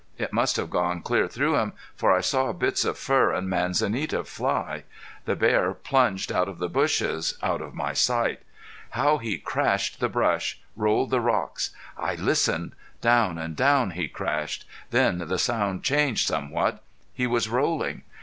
It 0.17 0.33
must 0.33 0.55
have 0.55 0.71
gone 0.71 1.03
clear 1.03 1.27
through 1.27 1.55
him 1.57 1.73
for 1.95 2.11
I 2.11 2.21
saw 2.21 2.51
bits 2.53 2.85
of 2.85 2.97
fur 2.97 3.31
and 3.31 3.47
manzanita 3.47 4.23
fly. 4.23 4.83
The 5.25 5.35
bear 5.35 5.75
plunged 5.75 6.31
out 6.31 6.49
of 6.49 6.57
the 6.57 6.67
bushes 6.69 7.37
out 7.43 7.61
of 7.61 7.75
my 7.75 7.93
sight. 7.93 8.41
How 8.97 9.19
he 9.19 9.37
crashed 9.37 9.99
the 9.99 10.09
brush 10.09 10.59
rolled 10.75 11.11
the 11.11 11.21
rocks! 11.21 11.69
I 11.99 12.15
listened. 12.15 12.71
Down 12.99 13.37
and 13.37 13.55
down 13.55 13.91
he 13.91 14.07
crashed. 14.07 14.65
Then 14.89 15.19
the 15.19 15.37
sound 15.37 15.83
changed 15.83 16.25
somewhat. 16.27 16.81
He 17.13 17.27
was 17.27 17.47
rolling. 17.47 18.01